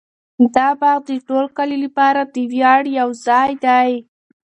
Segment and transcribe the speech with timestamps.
[0.55, 3.91] دا باغ د ټول کلي لپاره د ویاړ یو ځای دی.